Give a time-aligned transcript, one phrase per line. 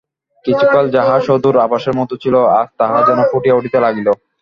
[0.45, 4.07] কিছুকাল যাহা সুদূর আভাসের মতো ছিল, আজ তাহা যেন ফুটিয়া উঠিতে লাগিল।